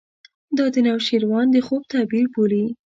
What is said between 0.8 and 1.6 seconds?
نوشیروان د